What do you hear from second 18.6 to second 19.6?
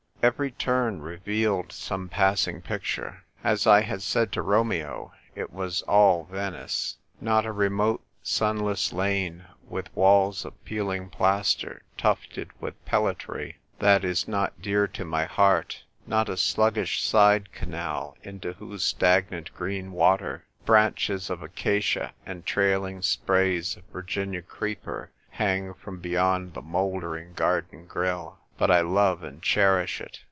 stagnant